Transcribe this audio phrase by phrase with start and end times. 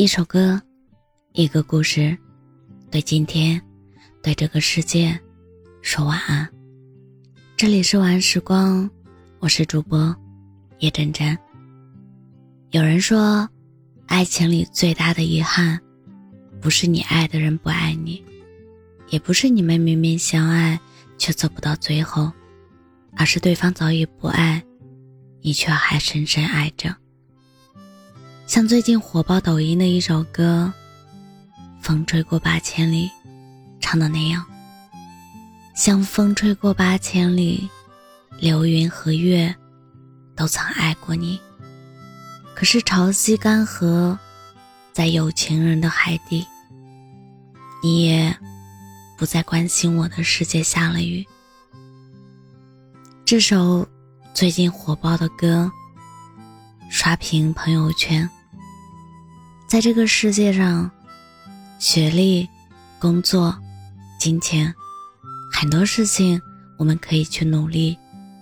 [0.00, 0.58] 一首歌，
[1.34, 2.16] 一个故事，
[2.90, 3.60] 对今天，
[4.22, 5.14] 对这个世界，
[5.82, 6.48] 说晚安。
[7.54, 8.90] 这里是晚安时光，
[9.40, 10.16] 我是主播
[10.78, 11.36] 叶真真。
[12.70, 13.46] 有人说，
[14.06, 15.78] 爱情里最大的遗憾，
[16.62, 18.24] 不是你爱的人不爱你，
[19.10, 20.80] 也不是你们明明相爱
[21.18, 22.32] 却走不到最后，
[23.18, 24.64] 而是对方早已不爱
[25.42, 26.96] 你，却还深深爱着。
[28.50, 30.72] 像最近火爆抖音的一首歌
[31.80, 33.06] 《风吹过八千里》
[33.80, 34.44] 唱的那样，
[35.72, 37.70] 像风吹过八千里，
[38.40, 39.54] 流云和月
[40.34, 41.38] 都曾爱过你。
[42.52, 44.18] 可是潮汐干涸，
[44.92, 46.44] 在有情人的海底，
[47.84, 48.36] 你也
[49.16, 51.24] 不再关心我的世界下了雨。
[53.24, 53.86] 这首
[54.34, 55.70] 最近火爆的歌，
[56.90, 58.28] 刷屏朋友圈。
[59.70, 60.90] 在这个世界上，
[61.78, 62.48] 学历、
[62.98, 63.56] 工作、
[64.18, 64.74] 金钱，
[65.52, 66.42] 很多事情
[66.76, 67.96] 我们可以去努力、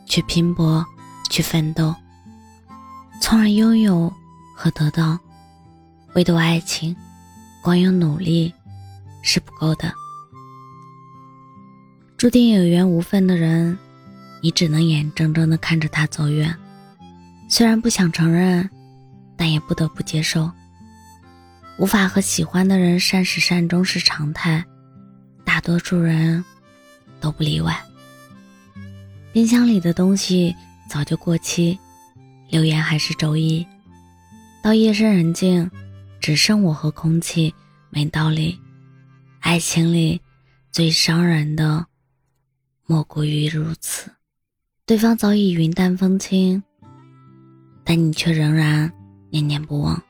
[0.07, 0.83] 去拼搏、
[1.29, 1.95] 去奋斗，
[3.21, 4.11] 从而拥有
[4.57, 5.19] 和得到。
[6.15, 6.97] 唯独爱情，
[7.63, 8.51] 光有努力
[9.21, 9.93] 是不够的。
[12.17, 13.77] 注定有缘无分的人，
[14.41, 16.57] 你只能眼睁睁的看着他走远，
[17.51, 18.67] 虽然不想承认，
[19.37, 20.51] 但也不得不接受。
[21.79, 24.65] 无法和喜欢的人善始善终是常态，
[25.45, 26.45] 大多数人
[27.21, 27.81] 都不例外。
[29.33, 30.55] 冰箱里的东西
[30.91, 31.79] 早就过期，
[32.51, 33.65] 留言还是周一。
[34.61, 35.71] 到夜深人静，
[36.19, 37.55] 只剩我和空气，
[37.91, 38.59] 没道理。
[39.39, 40.21] 爱情里
[40.73, 41.87] 最伤人的，
[42.87, 44.11] 莫过于如此。
[44.85, 46.61] 对方早已云淡风轻，
[47.85, 48.93] 但你却仍然
[49.31, 50.03] 念念不忘。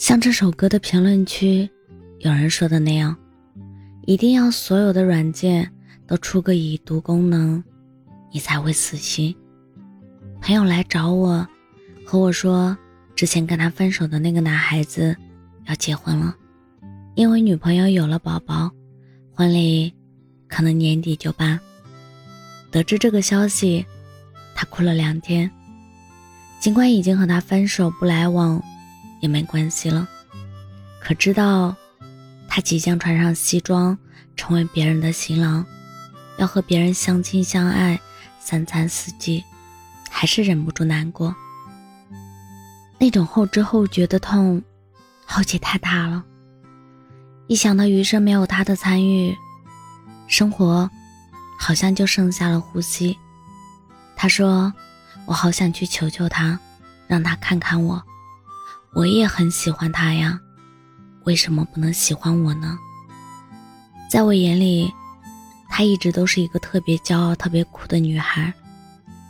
[0.00, 1.68] 像这首歌的评论区，
[2.20, 3.14] 有人说的那样，
[4.06, 5.70] 一定要所有的软件
[6.06, 7.62] 都出个已读功能，
[8.32, 9.36] 你才会死心。
[10.40, 11.46] 朋友来找我，
[12.02, 12.74] 和我说，
[13.14, 15.14] 之前跟他分手的那个男孩子
[15.66, 16.34] 要结婚了，
[17.14, 18.70] 因为女朋友有了宝宝，
[19.34, 19.92] 婚礼
[20.48, 21.60] 可能年底就办。
[22.70, 23.84] 得知这个消息，
[24.54, 25.50] 他哭了两天，
[26.58, 28.60] 尽管已经和他分手不来往。
[29.20, 30.08] 也没关系了，
[31.00, 31.74] 可知道
[32.48, 33.96] 他即将穿上西装，
[34.36, 35.64] 成为别人的新郎，
[36.38, 38.00] 要和别人相亲相爱，
[38.40, 39.44] 三餐四季，
[40.10, 41.34] 还是忍不住难过。
[42.98, 44.62] 那种后知后觉的痛，
[45.24, 46.24] 后劲太大了。
[47.46, 49.36] 一想到余生没有他的参与，
[50.26, 50.90] 生活
[51.58, 53.16] 好像就剩下了呼吸。
[54.16, 54.72] 他说
[55.26, 56.58] ：“我好想去求求他，
[57.06, 58.02] 让他看看我。”
[58.92, 60.38] 我也很喜欢她呀，
[61.24, 62.76] 为什么不能喜欢我呢？
[64.10, 64.92] 在我眼里，
[65.68, 68.52] 她一直都是一个特别骄傲、特别酷的女孩，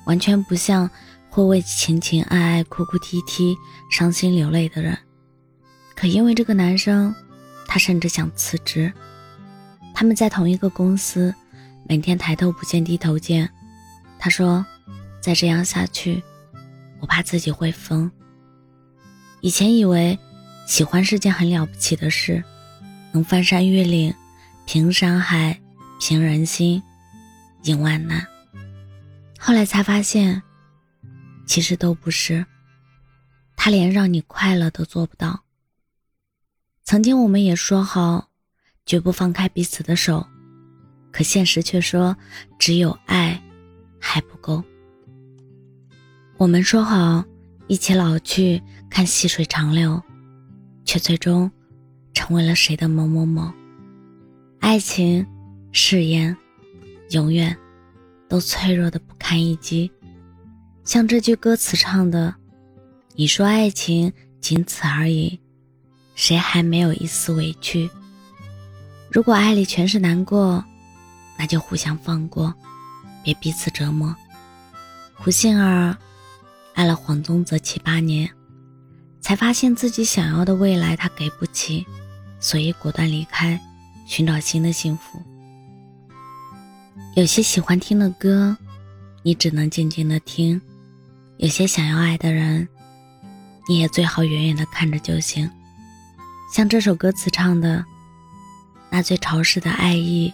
[0.07, 0.89] 完全不像
[1.29, 3.55] 会为情情爱爱哭哭啼啼、
[3.91, 4.97] 伤心流泪的人。
[5.95, 7.15] 可因为这个男生，
[7.67, 8.91] 她甚至想辞职。
[9.93, 11.35] 他们在同一个公司，
[11.87, 13.51] 每天抬头不见低头见。
[14.19, 14.65] 她说
[15.21, 16.23] ：“再这样下去，
[17.01, 18.11] 我怕自己会疯。”
[19.43, 20.19] 以前以为
[20.67, 22.43] 喜欢是件很了不起的事，
[23.13, 24.15] 能翻山越岭、
[24.67, 25.59] 平山海、
[25.99, 26.83] 平人心、
[27.63, 28.27] 赢万难。
[29.39, 30.43] 后来才发现，
[31.47, 32.45] 其实都不是。
[33.57, 35.41] 他连让你快乐都做不到。
[36.85, 38.29] 曾经我们也说好，
[38.85, 40.27] 绝不放开彼此的手，
[41.11, 42.17] 可现实却说，
[42.59, 43.43] 只有爱
[43.99, 44.63] 还不够。
[46.37, 47.25] 我们说好。
[47.71, 48.61] 一起老去
[48.91, 50.03] 看细水长流，
[50.85, 51.49] 却最终
[52.13, 53.49] 成为了谁的某某某。
[54.59, 55.25] 爱情、
[55.71, 56.37] 誓言，
[57.11, 57.57] 永远
[58.29, 59.89] 都脆弱的不堪一击。
[60.83, 62.35] 像这句歌词唱的
[63.15, 65.39] ：“你说爱情仅此而已，
[66.17, 67.89] 谁还没有一丝委屈？
[69.13, 70.65] 如果爱里全是难过，
[71.39, 72.53] 那就互相放过，
[73.23, 74.13] 别彼此折磨。”
[75.15, 75.97] 胡杏儿。
[76.81, 78.27] 爱了黄宗泽七八年，
[79.21, 81.87] 才发现自己想要的未来他给不起，
[82.41, 83.61] 所以果断离开，
[84.07, 85.23] 寻找新的幸福。
[87.17, 88.57] 有些喜欢听的歌，
[89.23, 90.59] 你只能静静的听；
[91.37, 92.67] 有些想要爱的人，
[93.69, 95.51] 你也最好远远的看着就行。
[96.51, 97.85] 像这首歌词唱的，
[98.89, 100.33] 那最潮湿的爱意，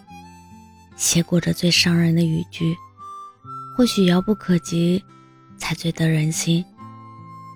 [0.94, 2.76] 写裹着最伤人的语句，
[3.76, 5.02] 或许遥不可及。
[5.58, 6.64] 才最得人心。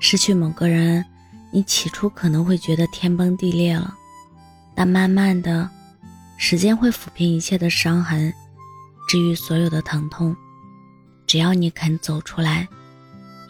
[0.00, 1.04] 失去某个人，
[1.52, 3.94] 你起初可能会觉得天崩地裂了，
[4.74, 5.68] 但慢慢的，
[6.38, 8.32] 时间会抚平一切的伤痕，
[9.08, 10.34] 治愈所有的疼痛。
[11.26, 12.66] 只要你肯走出来，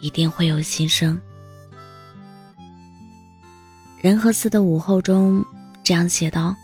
[0.01, 1.19] 一定会有新生。
[4.01, 5.45] 人和寺的午后中
[5.83, 6.55] 这样写道：“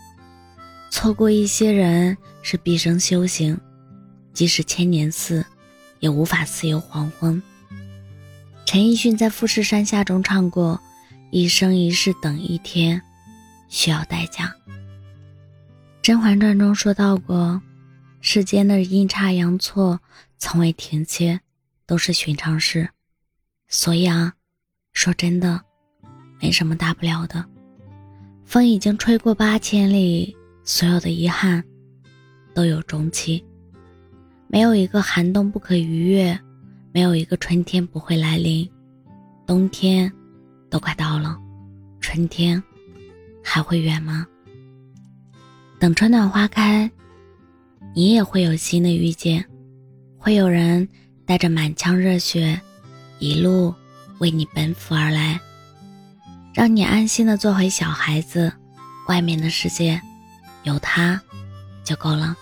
[0.90, 3.58] 错过一些人是毕生修行，
[4.32, 5.44] 即使千年寺，
[6.00, 7.42] 也无法自由黄昏。”
[8.70, 10.78] 陈奕迅在《富士山下》中唱过
[11.32, 13.00] ：“一生一世等一天，
[13.70, 14.54] 需要代价。”
[16.02, 17.62] 《甄嬛传》中说到过
[18.20, 19.98] ：“世间的阴差阳错，
[20.36, 21.40] 从未停歇，
[21.86, 22.90] 都是寻常事。”
[23.68, 24.34] 所以啊，
[24.92, 25.62] 说真的，
[26.38, 27.42] 没什么大不了的。
[28.44, 31.64] 风已经吹过八千里，所有的遗憾
[32.52, 33.42] 都有终期。
[34.46, 36.38] 没有一个寒冬不可逾越。
[36.98, 38.68] 没有一个春天不会来临，
[39.46, 40.12] 冬天
[40.68, 41.38] 都快到了，
[42.00, 42.60] 春天
[43.40, 44.26] 还会远吗？
[45.78, 46.90] 等春暖花开，
[47.94, 49.44] 你也会有新的遇见，
[50.18, 50.88] 会有人
[51.24, 52.60] 带着满腔热血，
[53.20, 53.72] 一路
[54.18, 55.40] 为你奔赴而来，
[56.52, 58.52] 让你安心的做回小孩子。
[59.06, 60.02] 外面的世界，
[60.64, 61.22] 有他
[61.84, 62.36] 就够了。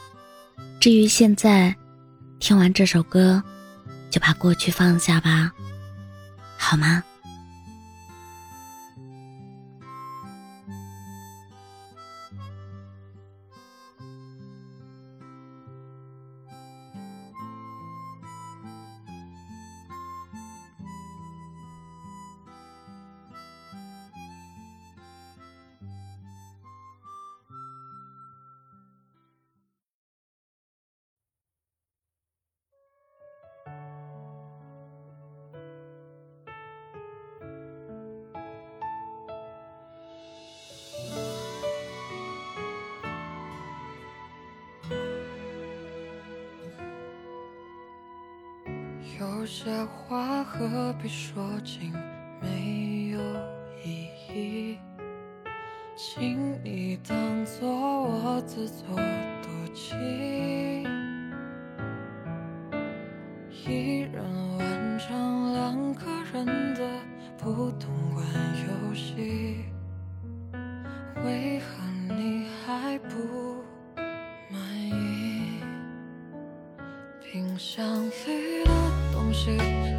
[0.80, 1.76] 至于现在，
[2.40, 3.42] 听完这首歌。
[4.16, 5.52] 就把过去放下吧，
[6.56, 7.04] 好吗？
[49.46, 51.92] 些话何必说尽，
[52.42, 53.20] 没有
[53.84, 54.78] 意义，
[55.96, 57.16] 请你当
[57.46, 59.96] 作我自作多情。
[63.68, 64.22] 一人
[64.58, 66.44] 完成两个人
[66.74, 66.82] 的
[67.38, 68.24] 不同玩
[68.66, 69.64] 游戏，
[71.24, 71.75] 为何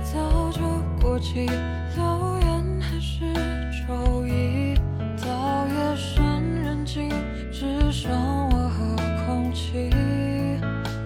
[0.04, 0.62] 早就
[1.02, 1.46] 过期，
[1.96, 3.34] 留言还是
[3.88, 4.76] 周一。
[5.22, 6.26] 到夜深
[6.62, 7.10] 人静，
[7.52, 8.12] 只剩
[8.50, 8.96] 我和
[9.26, 9.90] 空气，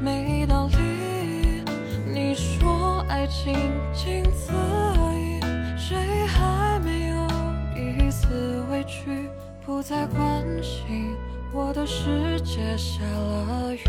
[0.02, 1.64] 没道理。
[2.12, 3.54] 你说爱情
[3.94, 5.40] 仅此而已，
[5.78, 7.28] 谁还没有
[7.76, 9.30] 一丝委屈？
[9.64, 11.16] 不再关心，
[11.54, 13.86] 我的世界下了雨，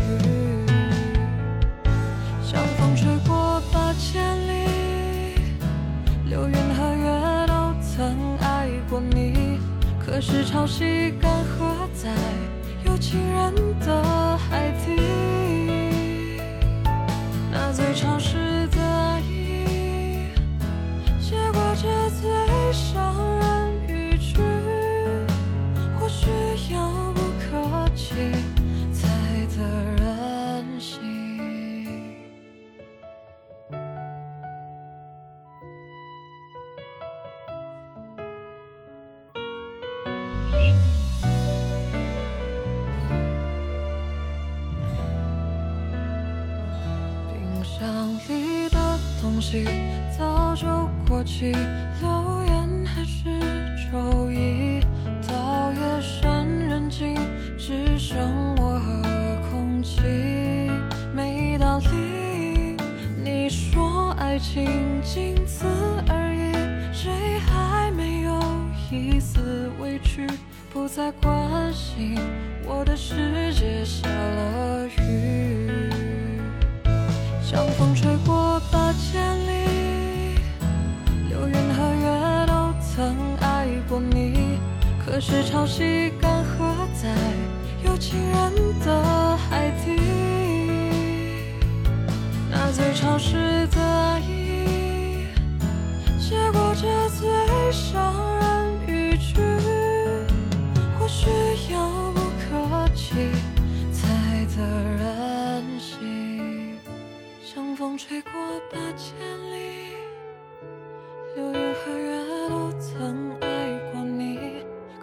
[2.43, 3.91] 像风吹过八。
[3.93, 4.42] 千
[10.25, 12.09] 是潮汐干涸在
[12.85, 14.02] 有情人的
[50.17, 50.65] 早就
[51.07, 51.51] 过期，
[52.01, 52.42] 留
[85.25, 87.07] 是潮汐干涸在
[87.85, 89.95] 有情人的海底，
[92.51, 94.02] 那最潮湿的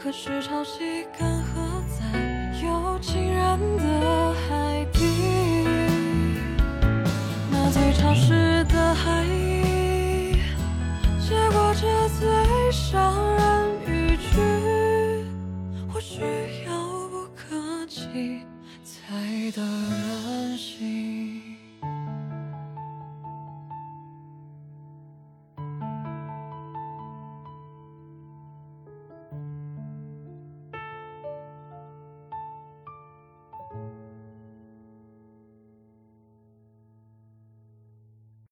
[0.02, 2.00] 可是潮汐干涸在
[2.64, 5.66] 有情人的海底，
[7.50, 10.36] 那最潮湿的海域，
[11.20, 14.40] 结果这最伤人语句，
[15.92, 16.22] 或许
[16.66, 16.72] 遥
[17.10, 18.40] 不可及
[18.82, 21.19] 才得人心。